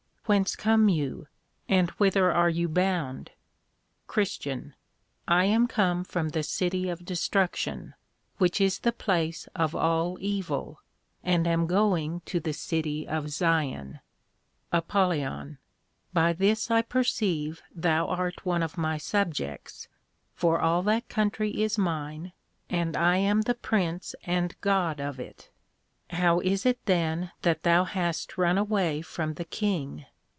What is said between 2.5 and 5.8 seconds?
bound? CHR. I am